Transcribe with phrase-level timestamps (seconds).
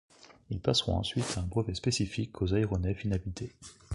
[0.49, 3.53] Ils passeront ensuite un brevet spécifique aux aéronefs inhabités.